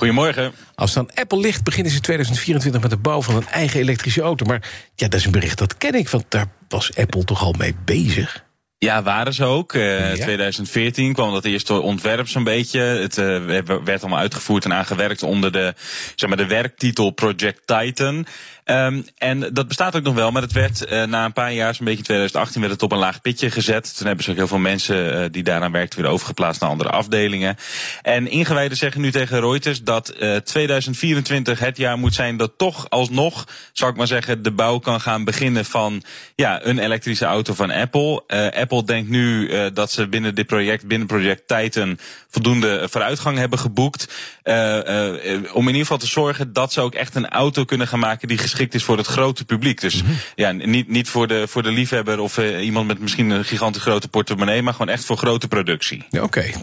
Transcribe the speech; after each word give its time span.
Goedemorgen. 0.00 0.52
Als 0.74 0.96
aan 0.96 1.14
Apple 1.14 1.38
ligt, 1.38 1.64
beginnen 1.64 1.90
ze 1.90 1.96
in 1.96 2.02
2024 2.02 2.80
met 2.80 2.90
de 2.90 2.96
bouw 2.96 3.22
van 3.22 3.36
een 3.36 3.48
eigen 3.48 3.80
elektrische 3.80 4.22
auto. 4.22 4.44
Maar 4.44 4.70
ja, 4.94 5.08
dat 5.08 5.20
is 5.20 5.24
een 5.26 5.32
bericht 5.32 5.58
dat 5.58 5.76
ken 5.76 5.94
ik, 5.94 6.08
want 6.08 6.24
daar 6.28 6.46
was 6.68 6.96
Apple 6.96 7.24
toch 7.24 7.42
al 7.42 7.54
mee 7.58 7.74
bezig. 7.84 8.44
Ja, 8.84 9.02
waren 9.02 9.34
ze 9.34 9.44
ook. 9.44 9.72
Uh, 9.72 10.16
Ja. 10.16 10.22
2014 10.24 11.12
kwam 11.12 11.32
dat 11.32 11.44
eerste 11.44 11.80
ontwerp 11.80 12.28
zo'n 12.28 12.44
beetje. 12.44 12.80
Het 12.80 13.18
eh, 13.18 13.44
werd 13.84 14.00
allemaal 14.00 14.18
uitgevoerd 14.18 14.64
en 14.64 14.72
aangewerkt 14.72 15.22
onder 15.22 15.52
de, 15.52 15.74
zeg 16.14 16.28
maar, 16.28 16.38
de 16.38 16.46
werktitel 16.46 17.10
Project 17.10 17.60
Titan. 17.66 18.26
Um, 18.64 19.04
en 19.18 19.40
dat 19.52 19.68
bestaat 19.68 19.96
ook 19.96 20.02
nog 20.02 20.14
wel, 20.14 20.30
maar 20.30 20.42
het 20.42 20.52
werd 20.52 20.92
uh, 20.92 21.04
na 21.04 21.24
een 21.24 21.32
paar 21.32 21.52
jaar, 21.52 21.74
zo'n 21.74 21.84
beetje 21.84 21.98
in 21.98 22.04
2018, 22.04 22.60
werd 22.60 22.72
het 22.72 22.82
op 22.82 22.92
een 22.92 22.98
laag 22.98 23.20
pitje 23.20 23.50
gezet. 23.50 23.96
Toen 23.96 24.06
hebben 24.06 24.24
ze 24.24 24.30
ook 24.30 24.36
heel 24.36 24.46
veel 24.46 24.58
mensen 24.58 25.32
die 25.32 25.42
daaraan 25.42 25.72
werkten 25.72 26.02
weer 26.02 26.10
overgeplaatst 26.10 26.60
naar 26.60 26.70
andere 26.70 26.90
afdelingen. 26.90 27.56
En 28.02 28.26
ingewijden 28.30 28.76
zeggen 28.76 29.00
nu 29.00 29.10
tegen 29.10 29.40
Reuters 29.40 29.82
dat 29.82 30.14
uh, 30.20 30.36
2024 30.36 31.58
het 31.58 31.76
jaar 31.76 31.98
moet 31.98 32.14
zijn 32.14 32.36
dat 32.36 32.52
toch 32.56 32.90
alsnog, 32.90 33.46
zou 33.72 33.90
ik 33.90 33.96
maar 33.96 34.06
zeggen, 34.06 34.42
de 34.42 34.52
bouw 34.52 34.78
kan 34.78 35.00
gaan 35.00 35.24
beginnen 35.24 35.64
van 35.64 36.02
ja, 36.34 36.64
een 36.64 36.78
elektrische 36.78 37.24
auto 37.24 37.54
van 37.54 37.70
Apple. 37.70 38.22
Uh, 38.28 38.62
Apple 38.70 38.84
denkt 38.94 39.10
nu 39.10 39.48
uh, 39.48 39.66
dat 39.74 39.92
ze 39.92 40.08
binnen 40.08 40.34
dit 40.34 40.46
project, 40.46 40.86
binnen 40.86 41.06
project 41.06 41.42
Titan, 41.46 41.98
voldoende 42.28 42.86
vooruitgang 42.90 43.38
hebben 43.38 43.58
geboekt. 43.58 44.08
Uh, 44.44 44.54
uh, 44.54 45.14
om 45.52 45.62
in 45.62 45.66
ieder 45.66 45.80
geval 45.80 45.98
te 45.98 46.06
zorgen 46.06 46.52
dat 46.52 46.72
ze 46.72 46.80
ook 46.80 46.94
echt 46.94 47.14
een 47.14 47.28
auto 47.28 47.64
kunnen 47.64 47.88
gaan 47.88 47.98
maken 47.98 48.28
die 48.28 48.38
geschikt 48.38 48.74
is 48.74 48.84
voor 48.84 48.96
het 48.96 49.06
grote 49.06 49.44
publiek. 49.44 49.80
Dus 49.80 50.02
mm-hmm. 50.02 50.16
ja, 50.34 50.52
niet, 50.52 50.88
niet 50.88 51.08
voor, 51.08 51.28
de, 51.28 51.48
voor 51.48 51.62
de 51.62 51.70
liefhebber 51.70 52.18
of 52.18 52.38
iemand 52.38 52.86
met 52.86 53.00
misschien 53.00 53.30
een 53.30 53.44
gigantisch 53.44 53.82
grote 53.82 54.08
portemonnee, 54.08 54.62
maar 54.62 54.72
gewoon 54.72 54.88
echt 54.88 55.04
voor 55.04 55.16
grote 55.16 55.48
productie. 55.48 56.04
Oké, 56.10 56.22
okay. 56.22 56.54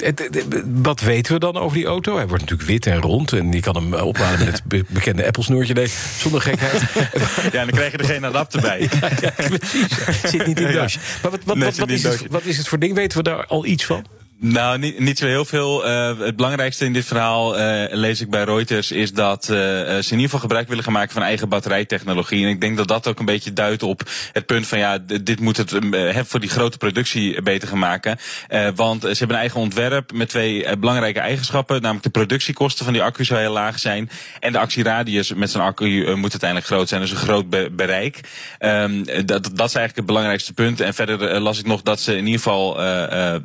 wat 0.65 0.99
weten 0.99 1.33
we 1.33 1.39
dan 1.39 1.57
over 1.57 1.77
die 1.77 1.85
auto? 1.85 2.15
Hij 2.15 2.27
wordt 2.27 2.41
natuurlijk 2.43 2.69
wit 2.69 2.85
en 2.85 3.01
rond 3.01 3.33
en 3.33 3.51
je 3.51 3.59
kan 3.59 3.75
hem 3.75 3.93
opladen 3.93 4.45
met 4.45 4.53
het 4.53 4.63
be 4.63 4.85
bekende 4.87 5.25
Apple-snoertje. 5.25 5.73
Nee, 5.73 5.91
zonder 6.17 6.41
gekheid. 6.41 6.81
ja, 7.53 7.65
dan 7.65 7.69
krijg 7.69 7.91
je 7.91 7.97
er 7.97 8.05
geen 8.05 8.25
adapter 8.25 8.61
bij. 8.61 8.79
ja, 9.01 9.09
ja, 9.21 9.31
precies. 9.31 9.87
Zit 10.23 10.47
niet 10.47 10.59
in 10.59 10.67
de. 10.67 10.95
Maar 11.21 11.31
wat, 11.31 11.75
wat, 11.77 11.89
wat 12.29 12.45
is 12.45 12.57
het 12.57 12.67
voor 12.67 12.79
ding? 12.79 12.93
Weten 12.93 13.17
we 13.17 13.23
daar 13.23 13.45
al 13.45 13.65
iets 13.65 13.85
van? 13.85 14.05
Nou, 14.39 14.79
niet, 14.79 14.99
niet 14.99 15.17
zo 15.17 15.25
heel 15.25 15.45
veel. 15.45 15.87
Uh, 15.87 16.19
het 16.19 16.35
belangrijkste 16.35 16.85
in 16.85 16.93
dit 16.93 17.05
verhaal, 17.05 17.59
uh, 17.59 17.83
lees 17.89 18.21
ik 18.21 18.29
bij 18.29 18.43
Reuters, 18.43 18.91
is 18.91 19.13
dat 19.13 19.43
uh, 19.43 19.57
ze 19.57 19.87
in 19.89 20.03
ieder 20.09 20.23
geval 20.23 20.39
gebruik 20.39 20.67
willen 20.67 20.83
gaan 20.83 20.93
maken 20.93 21.13
van 21.13 21.21
eigen 21.21 21.49
batterijtechnologie. 21.49 22.43
En 22.43 22.49
ik 22.49 22.61
denk 22.61 22.77
dat 22.77 22.87
dat 22.87 23.07
ook 23.07 23.19
een 23.19 23.25
beetje 23.25 23.53
duidt 23.53 23.83
op 23.83 24.01
het 24.33 24.45
punt 24.45 24.67
van 24.67 24.77
ja, 24.77 24.97
dit 24.97 25.39
moet 25.39 25.57
het 25.57 25.73
uh, 25.73 26.19
voor 26.25 26.39
die 26.39 26.49
grote 26.49 26.77
productie 26.77 27.41
beter 27.41 27.67
gaan 27.67 27.79
maken. 27.79 28.17
Want 28.75 29.01
ze 29.01 29.07
hebben 29.07 29.29
een 29.29 29.41
eigen 29.41 29.59
ontwerp 29.59 30.11
met 30.13 30.29
twee 30.29 30.77
belangrijke 30.77 31.19
eigenschappen. 31.19 31.81
Namelijk 31.81 32.03
de 32.03 32.09
productiekosten 32.09 32.83
van 32.85 32.93
die 32.93 33.03
accu 33.03 33.25
zou 33.25 33.39
heel 33.39 33.51
laag 33.51 33.79
zijn. 33.79 34.09
En 34.39 34.51
de 34.51 34.59
actieradius 34.59 35.33
met 35.33 35.51
zo'n 35.51 35.61
accu 35.61 36.15
moet 36.15 36.31
uiteindelijk 36.31 36.69
groot 36.69 36.89
zijn. 36.89 37.01
Dus 37.01 37.11
een 37.11 37.17
groot 37.17 37.49
be 37.49 37.69
bereik. 37.71 38.19
Um, 38.59 39.05
dat, 39.05 39.25
dat 39.25 39.43
is 39.43 39.57
eigenlijk 39.57 39.95
het 39.95 40.05
belangrijkste 40.05 40.53
punt. 40.53 40.81
En 40.81 40.93
verder 40.93 41.39
las 41.39 41.59
ik 41.59 41.65
nog 41.65 41.81
dat 41.81 41.99
ze 41.99 42.11
in 42.15 42.25
ieder 42.25 42.41
geval 42.41 42.75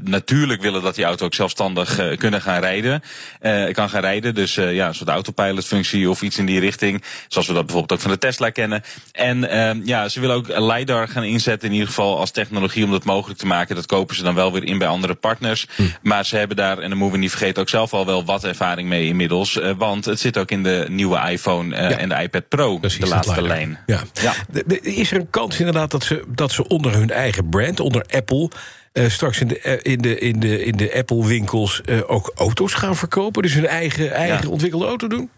natuurlijk 0.02 0.62
willen 0.62 0.81
dat 0.82 0.94
die 0.94 1.04
auto 1.04 1.24
ook 1.24 1.34
zelfstandig 1.34 2.00
uh, 2.00 2.16
kunnen 2.16 2.40
gaan 2.40 2.60
rijden. 2.60 3.02
Uh, 3.42 3.72
kan 3.72 3.90
gaan 3.90 4.00
rijden. 4.00 4.34
Dus 4.34 4.56
uh, 4.56 4.74
ja, 4.74 4.88
een 4.88 4.94
soort 4.94 5.08
autopilot 5.08 5.64
functie 5.64 6.10
of 6.10 6.22
iets 6.22 6.38
in 6.38 6.46
die 6.46 6.60
richting. 6.60 7.02
Zoals 7.28 7.46
we 7.46 7.54
dat 7.54 7.66
bijvoorbeeld 7.66 7.92
ook 7.92 8.04
van 8.04 8.10
de 8.10 8.18
Tesla 8.18 8.50
kennen. 8.50 8.82
En 9.12 9.38
uh, 9.42 9.86
ja, 9.86 10.08
ze 10.08 10.20
willen 10.20 10.36
ook 10.36 10.48
LiDAR 10.48 11.08
gaan 11.08 11.24
inzetten 11.24 11.68
in 11.68 11.74
ieder 11.74 11.88
geval 11.88 12.18
als 12.18 12.30
technologie 12.30 12.84
om 12.84 12.90
dat 12.90 13.04
mogelijk 13.04 13.38
te 13.38 13.46
maken. 13.46 13.74
Dat 13.74 13.86
kopen 13.86 14.16
ze 14.16 14.22
dan 14.22 14.34
wel 14.34 14.52
weer 14.52 14.64
in 14.64 14.78
bij 14.78 14.88
andere 14.88 15.14
partners. 15.14 15.66
Hm. 15.76 15.82
Maar 16.02 16.24
ze 16.24 16.36
hebben 16.36 16.56
daar, 16.56 16.78
en 16.78 16.88
dan 16.88 16.98
moeten 16.98 17.16
we 17.16 17.22
niet 17.22 17.30
vergeten, 17.30 17.62
ook 17.62 17.68
zelf 17.68 17.92
al 17.92 18.06
wel 18.06 18.24
wat 18.24 18.44
ervaring 18.44 18.88
mee 18.88 19.06
inmiddels. 19.06 19.58
Want 19.76 20.04
het 20.04 20.20
zit 20.20 20.38
ook 20.38 20.50
in 20.50 20.62
de 20.62 20.86
nieuwe 20.88 21.30
iPhone 21.30 21.76
ja. 21.76 21.90
en 21.90 22.08
de 22.08 22.22
iPad 22.22 22.48
Pro, 22.48 22.78
Precies, 22.78 23.00
de 23.00 23.08
laatste 23.08 23.42
lijn. 23.42 23.78
Ja. 23.86 24.00
ja. 24.22 24.34
Is 24.80 25.10
er 25.10 25.16
een 25.16 25.30
kans 25.30 25.58
inderdaad 25.58 25.90
dat 25.90 26.04
ze, 26.04 26.24
dat 26.28 26.52
ze 26.52 26.68
onder 26.68 26.92
hun 26.92 27.10
eigen 27.10 27.48
brand, 27.48 27.80
onder 27.80 28.04
Apple... 28.10 28.50
Uh, 28.92 29.08
straks 29.08 29.40
in 29.40 29.48
de, 29.48 29.80
in 29.82 30.00
de, 30.00 30.18
in 30.18 30.40
de, 30.40 30.64
in 30.64 30.76
de 30.76 30.94
Apple-winkels 30.94 31.80
uh, 31.84 32.00
ook 32.06 32.32
auto's 32.34 32.74
gaan 32.74 32.96
verkopen? 32.96 33.42
Dus 33.42 33.54
hun 33.54 33.66
eigen, 33.66 34.12
eigen 34.12 34.42
ja. 34.42 34.48
ontwikkelde 34.48 34.86
auto 34.86 35.08
doen? 35.08 35.30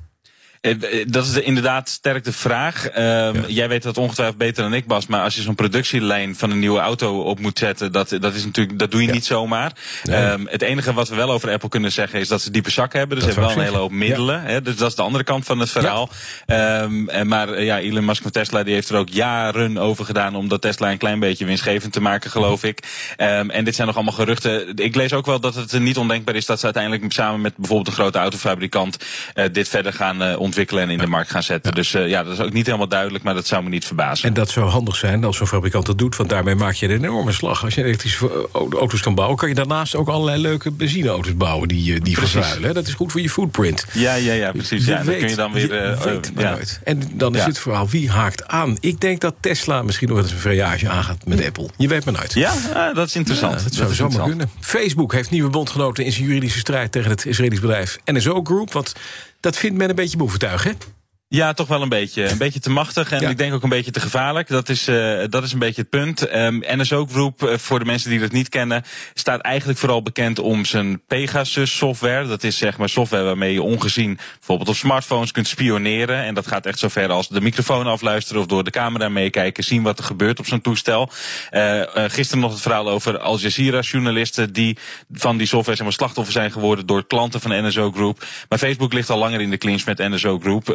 Dat 1.07 1.25
is 1.25 1.33
de, 1.33 1.43
inderdaad 1.43 1.89
sterk 1.89 2.25
de 2.25 2.33
vraag. 2.33 2.89
Ja. 2.95 3.33
Jij 3.47 3.69
weet 3.69 3.83
dat 3.83 3.99
ongetwijfeld 3.99 4.39
beter 4.39 4.63
dan 4.63 4.75
ik, 4.75 4.87
Bas. 4.87 5.07
Maar 5.07 5.23
als 5.23 5.35
je 5.35 5.43
zo'n 5.43 5.55
productielijn 5.55 6.37
van 6.37 6.51
een 6.51 6.59
nieuwe 6.59 6.81
auto 6.81 7.21
op 7.21 7.41
moet 7.41 7.59
zetten, 7.59 7.93
dat, 7.93 8.17
dat, 8.21 8.35
is 8.35 8.45
natuurlijk, 8.45 8.79
dat 8.79 8.91
doe 8.91 9.01
je 9.01 9.07
ja. 9.07 9.13
niet 9.13 9.25
zomaar. 9.25 9.73
Nee. 10.03 10.31
Um, 10.31 10.49
het 10.51 10.63
enige 10.63 10.93
wat 10.93 11.09
we 11.09 11.15
wel 11.15 11.31
over 11.31 11.51
Apple 11.51 11.69
kunnen 11.69 11.93
zeggen 11.93 12.21
is 12.21 12.29
dat 12.29 12.43
ze 12.43 12.51
diepe 12.51 12.71
zakken 12.71 12.99
hebben. 12.99 13.17
Dus 13.17 13.27
ze 13.27 13.33
hebben 13.33 13.49
wel 13.49 13.59
een 13.59 13.69
hele 13.69 13.83
hoop 13.83 13.91
middelen. 13.91 14.51
Ja. 14.51 14.61
Dus 14.61 14.77
dat 14.77 14.89
is 14.89 14.95
de 14.95 15.03
andere 15.03 15.25
kant 15.25 15.45
van 15.45 15.59
het 15.59 15.71
verhaal. 15.71 16.11
Um, 16.47 17.09
en 17.09 17.27
maar 17.29 17.63
ja, 17.63 17.79
Elon 17.79 18.05
Musk 18.05 18.23
van 18.23 18.31
Tesla 18.31 18.63
die 18.63 18.75
heeft 18.75 18.89
er 18.89 18.97
ook 18.97 19.09
jaren 19.09 19.79
over 19.79 20.05
gedaan 20.05 20.37
om 20.37 20.49
dat 20.49 20.61
Tesla 20.61 20.91
een 20.91 20.99
klein 20.99 21.19
beetje 21.19 21.45
winstgevend 21.45 21.93
te 21.93 22.01
maken, 22.01 22.31
geloof 22.31 22.65
ik. 22.65 22.79
en 23.17 23.65
dit 23.65 23.75
zijn 23.75 23.87
nog 23.87 23.97
allemaal 23.97 24.15
geruchten. 24.15 24.77
Ik 24.77 24.95
lees 24.95 25.13
ook 25.13 25.27
wel 25.27 25.41
dat 25.41 25.55
het 25.55 25.79
niet 25.79 25.97
ondenkbaar 25.97 26.35
is 26.35 26.47
dat 26.47 26.59
ze 26.59 26.65
uiteindelijk 26.65 27.13
samen 27.13 27.41
met 27.41 27.57
bijvoorbeeld 27.57 27.89
een 27.89 27.95
grote 27.95 28.19
autofabrikant 28.19 28.97
uh, 29.35 29.45
dit 29.53 29.69
verder 29.69 29.93
gaan 29.93 30.23
uh, 30.23 30.29
ontwikkelen 30.29 30.54
ontwikkelen 30.55 30.83
en 30.83 30.91
in 30.91 30.99
de 30.99 31.07
markt 31.07 31.31
gaan 31.31 31.43
zetten. 31.43 31.71
Ja. 31.71 31.77
Dus 31.77 31.95
uh, 31.95 32.09
ja, 32.09 32.23
dat 32.23 32.33
is 32.33 32.41
ook 32.41 32.53
niet 32.53 32.67
helemaal 32.67 32.89
duidelijk, 32.89 33.25
maar 33.25 33.35
dat 33.35 33.47
zou 33.47 33.63
me 33.63 33.69
niet 33.69 33.85
verbazen. 33.85 34.29
En 34.29 34.35
dat 34.35 34.51
zou 34.51 34.69
handig 34.69 34.97
zijn 34.97 35.25
als 35.25 35.37
zo'n 35.37 35.47
fabrikant 35.47 35.87
dat 35.87 35.99
doet, 35.99 36.17
want 36.17 36.29
daarmee 36.29 36.55
maak 36.55 36.75
je 36.75 36.89
een 36.89 37.05
enorme 37.05 37.33
slag. 37.33 37.65
Als 37.65 37.75
je 37.75 37.85
elektrische 37.85 38.49
auto's 38.53 39.01
kan 39.01 39.15
bouwen, 39.15 39.37
kan 39.37 39.49
je 39.49 39.55
daarnaast 39.55 39.95
ook 39.95 40.09
allerlei 40.09 40.41
leuke 40.41 40.71
benzineauto's 40.71 41.37
bouwen 41.37 41.69
die, 41.69 42.01
die 42.01 42.19
vervuilen. 42.19 42.75
Dat 42.75 42.87
is 42.87 42.95
goed 42.95 43.13
voor 43.13 43.21
je 43.21 43.31
footprint. 43.31 43.87
Ja, 43.93 44.15
ja, 44.15 44.33
ja, 44.33 44.53
precies. 44.53 44.87
Ja, 44.87 45.05
weet, 45.05 45.07
dan 45.07 45.19
kun 45.19 45.29
je 45.29 45.37
dan 45.37 45.53
weer. 45.53 45.91
Uh, 45.91 46.03
weet 46.03 46.33
ja. 46.37 46.59
En 46.85 47.03
dan 47.13 47.35
is 47.35 47.41
ja. 47.41 47.47
het 47.47 47.59
verhaal 47.59 47.89
wie 47.89 48.11
haakt 48.11 48.49
aan. 48.49 48.77
Ik 48.81 49.01
denk 49.01 49.21
dat 49.21 49.35
Tesla 49.41 49.83
misschien 49.83 50.09
nog 50.09 50.19
eens 50.19 50.31
een 50.31 50.39
variage 50.39 50.89
aangaat 50.89 51.27
met 51.27 51.47
Apple. 51.47 51.69
Je 51.77 51.89
weet 51.89 52.05
maar 52.05 52.17
uit. 52.17 52.35
Ja, 52.35 52.53
uh, 52.55 52.95
dat 52.95 53.07
is 53.07 53.17
interessant. 53.17 53.59
Ja, 53.59 53.63
dat 53.63 53.75
zou 53.75 53.95
zomaar 53.95 54.27
kunnen. 54.27 54.51
Facebook 54.61 55.13
heeft 55.13 55.31
nieuwe 55.31 55.51
bondgenoten 55.51 56.05
in 56.05 56.13
zijn 56.13 56.27
juridische 56.27 56.59
strijd 56.59 56.93
tegen 56.93 57.11
het 57.11 57.27
Israëlisch 57.27 57.61
bedrijf 57.61 57.99
NSO 58.05 58.43
Group. 58.43 58.73
Want 58.73 58.93
dat 59.45 59.57
vindt 59.57 59.77
men 59.77 59.89
een 59.89 59.95
beetje 59.95 60.17
boeventuig, 60.17 60.65
hè? 60.65 60.71
Ja, 61.29 61.53
toch 61.53 61.69
wel 61.69 61.83
een 61.83 61.89
beetje. 61.89 62.29
Een 62.29 62.39
beetje 62.39 62.61
te 62.61 62.71
machtig 62.71 63.13
en 63.13 63.21
ja. 63.21 63.29
ik 63.29 63.39
denk 63.39 63.55
ook 63.55 63.63
een 63.63 63.69
beetje 63.69 63.91
te 63.91 64.01
gevaarlijk. 64.01 64.49
Dat 64.49 64.69
is, 64.69 64.89
uh, 64.89 65.25
dat 65.29 65.43
is 65.43 65.53
een 65.53 65.59
beetje 65.59 65.81
het 65.81 65.91
punt. 65.91 66.35
Um, 66.35 66.63
NSO 66.67 67.07
Group, 67.07 67.43
uh, 67.43 67.57
voor 67.57 67.79
de 67.79 67.85
mensen 67.85 68.11
die 68.11 68.19
dat 68.19 68.33
niet 68.33 68.49
kennen, 68.49 68.83
staat 69.15 69.41
eigenlijk 69.41 69.79
vooral 69.79 70.03
bekend 70.03 70.39
om 70.39 70.65
zijn 70.65 71.03
Pegasus 71.07 71.77
software. 71.77 72.27
Dat 72.27 72.45
is 72.45 72.59
zeg 72.59 72.79
maar 72.79 72.89
software 72.89 73.25
waarmee 73.25 73.53
je 73.53 73.63
ongezien 73.63 74.19
bijvoorbeeld 74.39 74.69
op 74.69 74.75
smartphones 74.75 75.33
kunt 75.33 75.47
spioneren. 75.47 76.23
En 76.23 76.35
dat 76.35 76.47
gaat 76.47 76.67
echt 76.67 76.79
zover 76.79 77.11
als 77.11 77.29
de 77.29 77.41
microfoon 77.41 77.87
afluisteren 77.87 78.41
of 78.41 78.47
door 78.47 78.65
de 78.65 78.71
camera 78.71 79.09
meekijken, 79.09 79.65
zien 79.65 79.83
wat 79.83 79.99
er 79.99 80.05
gebeurt 80.05 80.39
op 80.39 80.47
zo'n 80.47 80.61
toestel. 80.61 81.11
Uh, 81.51 81.83
gisteren 81.95 82.43
nog 82.43 82.53
het 82.53 82.61
verhaal 82.61 82.89
over 82.89 83.19
Al 83.19 83.39
Jazeera 83.39 83.81
journalisten 83.81 84.53
die 84.53 84.79
van 85.13 85.37
die 85.37 85.47
software 85.47 85.77
zeg 85.77 85.87
maar, 85.87 85.97
slachtoffer 85.97 86.33
zijn 86.33 86.53
geworden 86.53 86.87
door 86.87 87.07
klanten 87.07 87.41
van 87.41 87.67
NSO 87.67 87.91
Group. 87.91 88.25
Maar 88.49 88.59
Facebook 88.59 88.93
ligt 88.93 89.11
al 89.11 89.19
langer 89.19 89.41
in 89.41 89.51
de 89.51 89.59
clinch 89.59 89.85
met 89.85 89.99
NSO 89.99 90.39
Group. 90.39 90.69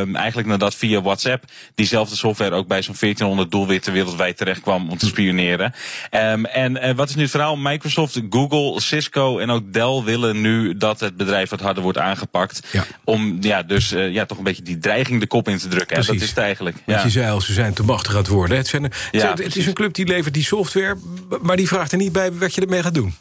Um, 0.00 0.16
eigenlijk 0.16 0.48
nadat 0.48 0.74
via 0.74 1.02
WhatsApp 1.02 1.44
diezelfde 1.74 2.16
software 2.16 2.54
ook 2.54 2.66
bij 2.66 2.82
zo'n 2.82 2.94
1400 2.98 3.50
doelwitten 3.50 3.92
wereldwijd 3.92 4.36
terecht 4.36 4.60
kwam 4.60 4.90
om 4.90 4.98
te 4.98 5.06
spioneren. 5.06 5.74
Um, 6.10 6.44
en 6.44 6.76
uh, 6.76 6.94
wat 6.94 7.08
is 7.08 7.14
nu 7.14 7.22
het 7.22 7.30
verhaal? 7.30 7.56
Microsoft, 7.56 8.20
Google, 8.30 8.80
Cisco 8.80 9.38
en 9.38 9.50
ook 9.50 9.72
Dell 9.72 10.02
willen 10.04 10.40
nu 10.40 10.76
dat 10.76 11.00
het 11.00 11.16
bedrijf 11.16 11.50
wat 11.50 11.60
harder 11.60 11.82
wordt 11.82 11.98
aangepakt. 11.98 12.60
Ja. 12.72 12.84
Om 13.04 13.36
ja, 13.40 13.62
dus 13.62 13.92
uh, 13.92 14.12
ja, 14.12 14.26
toch 14.26 14.38
een 14.38 14.44
beetje 14.44 14.62
die 14.62 14.78
dreiging 14.78 15.20
de 15.20 15.26
kop 15.26 15.48
in 15.48 15.58
te 15.58 15.68
drukken. 15.68 15.96
Dat 15.96 16.14
is 16.14 16.28
het 16.28 16.38
eigenlijk. 16.38 16.76
Ja. 16.86 17.02
je 17.02 17.10
zei 17.10 17.30
al, 17.30 17.40
ze 17.40 17.52
zijn 17.52 17.74
te 17.74 17.82
machtig 17.82 18.12
aan 18.12 18.18
het 18.18 18.28
worden. 18.28 18.56
Het, 18.56 18.66
zijn, 18.66 18.92
ja, 19.10 19.30
het, 19.30 19.44
het 19.44 19.56
is 19.56 19.66
een 19.66 19.74
club 19.74 19.94
die 19.94 20.06
levert 20.06 20.34
die 20.34 20.44
software, 20.44 20.96
maar 21.42 21.56
die 21.56 21.68
vraagt 21.68 21.92
er 21.92 21.98
niet 21.98 22.12
bij 22.12 22.32
wat 22.32 22.54
je 22.54 22.60
ermee 22.60 22.82
gaat 22.82 22.94
doen. 22.94 23.14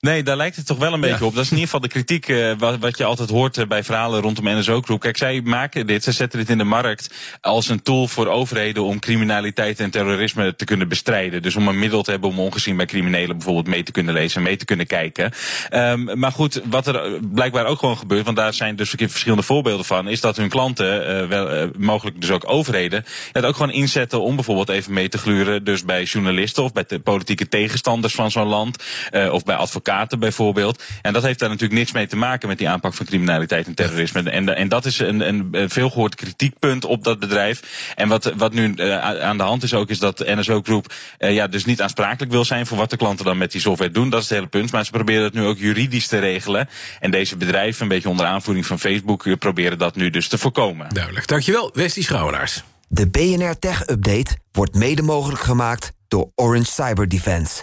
Nee, 0.00 0.22
daar 0.22 0.36
lijkt 0.36 0.56
het 0.56 0.66
toch 0.66 0.78
wel 0.78 0.92
een 0.92 1.00
beetje 1.00 1.24
op. 1.24 1.34
Dat 1.34 1.44
is 1.44 1.50
in 1.50 1.56
ieder 1.56 1.70
geval 1.70 1.80
de 1.80 1.88
kritiek 1.88 2.28
uh, 2.28 2.52
wat, 2.58 2.78
wat, 2.78 2.98
je 2.98 3.04
altijd 3.04 3.30
hoort 3.30 3.56
uh, 3.56 3.66
bij 3.66 3.84
verhalen 3.84 4.20
rondom 4.20 4.44
NSO 4.44 4.80
Group. 4.80 5.00
Kijk, 5.00 5.16
zij 5.16 5.40
maken 5.40 5.86
dit, 5.86 6.04
ze 6.04 6.12
zetten 6.12 6.38
dit 6.38 6.50
in 6.50 6.58
de 6.58 6.64
markt 6.64 7.14
als 7.40 7.68
een 7.68 7.82
tool 7.82 8.08
voor 8.08 8.26
overheden 8.26 8.82
om 8.82 8.98
criminaliteit 8.98 9.80
en 9.80 9.90
terrorisme 9.90 10.56
te 10.56 10.64
kunnen 10.64 10.88
bestrijden. 10.88 11.42
Dus 11.42 11.56
om 11.56 11.68
een 11.68 11.78
middel 11.78 12.02
te 12.02 12.10
hebben 12.10 12.30
om 12.30 12.38
ongezien 12.38 12.76
bij 12.76 12.86
criminelen 12.86 13.36
bijvoorbeeld 13.36 13.66
mee 13.66 13.82
te 13.82 13.92
kunnen 13.92 14.14
lezen 14.14 14.36
en 14.36 14.42
mee 14.42 14.56
te 14.56 14.64
kunnen 14.64 14.86
kijken. 14.86 15.32
Um, 15.72 16.18
maar 16.18 16.32
goed, 16.32 16.60
wat 16.64 16.86
er 16.86 17.18
blijkbaar 17.32 17.66
ook 17.66 17.78
gewoon 17.78 17.98
gebeurt, 17.98 18.24
want 18.24 18.36
daar 18.36 18.54
zijn 18.54 18.76
dus 18.76 18.90
verschillende 18.90 19.42
voorbeelden 19.42 19.84
van, 19.84 20.08
is 20.08 20.20
dat 20.20 20.36
hun 20.36 20.48
klanten, 20.48 21.22
uh, 21.22 21.28
wel, 21.28 21.70
mogelijk 21.78 22.20
dus 22.20 22.30
ook 22.30 22.50
overheden, 22.50 23.04
het 23.32 23.44
ook 23.44 23.56
gewoon 23.56 23.72
inzetten 23.72 24.22
om 24.22 24.34
bijvoorbeeld 24.34 24.68
even 24.68 24.92
mee 24.92 25.08
te 25.08 25.18
gluren. 25.18 25.64
Dus 25.64 25.84
bij 25.84 26.02
journalisten 26.02 26.62
of 26.62 26.72
bij 26.72 26.84
de 26.86 27.00
politieke 27.00 27.48
tegenstanders 27.48 28.14
van 28.14 28.30
zo'n 28.30 28.46
land, 28.46 28.84
of 29.30 29.44
bij 29.44 29.56
advocaten 29.56 29.88
bijvoorbeeld. 30.18 30.82
En 31.02 31.12
dat 31.12 31.22
heeft 31.22 31.38
daar 31.38 31.48
natuurlijk 31.48 31.78
niks 31.78 31.92
mee 31.92 32.06
te 32.06 32.16
maken 32.16 32.48
met 32.48 32.58
die 32.58 32.68
aanpak 32.68 32.94
van 32.94 33.06
criminaliteit 33.06 33.66
en 33.66 33.74
terrorisme. 33.74 34.30
En, 34.30 34.56
en 34.56 34.68
dat 34.68 34.84
is 34.84 34.98
een, 34.98 35.28
een 35.28 35.70
veelgehoord 35.70 36.14
kritiekpunt 36.14 36.84
op 36.84 37.04
dat 37.04 37.18
bedrijf. 37.18 37.62
En 37.94 38.08
wat, 38.08 38.32
wat 38.36 38.52
nu 38.52 38.72
uh, 38.76 38.98
aan 38.98 39.36
de 39.36 39.42
hand 39.42 39.62
is 39.62 39.74
ook, 39.74 39.90
is 39.90 39.98
dat 39.98 40.18
de 40.18 40.34
NSO 40.36 40.60
Group 40.62 40.92
uh, 41.18 41.34
ja, 41.34 41.46
dus 41.46 41.64
niet 41.64 41.82
aansprakelijk 41.82 42.32
wil 42.32 42.44
zijn 42.44 42.66
voor 42.66 42.78
wat 42.78 42.90
de 42.90 42.96
klanten 42.96 43.24
dan 43.24 43.38
met 43.38 43.52
die 43.52 43.60
software 43.60 43.90
doen. 43.90 44.10
Dat 44.10 44.22
is 44.22 44.28
het 44.28 44.38
hele 44.38 44.50
punt. 44.50 44.72
Maar 44.72 44.84
ze 44.84 44.90
proberen 44.90 45.24
het 45.24 45.34
nu 45.34 45.44
ook 45.44 45.58
juridisch 45.58 46.06
te 46.06 46.18
regelen. 46.18 46.68
En 47.00 47.10
deze 47.10 47.36
bedrijven, 47.36 47.82
een 47.82 47.88
beetje 47.88 48.08
onder 48.08 48.26
aanvoering 48.26 48.66
van 48.66 48.78
Facebook, 48.78 49.26
eh, 49.26 49.36
proberen 49.38 49.78
dat 49.78 49.96
nu 49.96 50.10
dus 50.10 50.28
te 50.28 50.38
voorkomen. 50.38 50.94
Duidelijk. 50.94 51.26
Dankjewel, 51.26 51.70
Westie 51.72 52.02
Schouwelaars. 52.02 52.62
De 52.88 53.08
BNR 53.08 53.58
Tech 53.58 53.88
Update 53.88 54.36
wordt 54.52 54.74
mede 54.74 55.02
mogelijk 55.02 55.42
gemaakt 55.42 55.92
door 56.08 56.30
Orange 56.34 56.70
Cyber 56.70 57.08
Defense. 57.08 57.62